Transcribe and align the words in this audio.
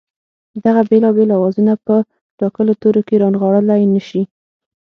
دغه 0.65 0.81
بېلابېل 0.89 1.29
آوازونه 1.37 1.73
په 1.85 1.95
ټاکلو 2.39 2.73
تورو 2.81 3.01
کې 3.07 3.15
رانغاړلای 3.21 3.81
نه 3.93 4.01
شي 4.07 4.21